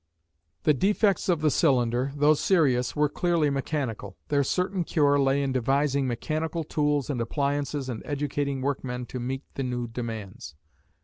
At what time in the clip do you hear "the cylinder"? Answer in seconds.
1.41-2.11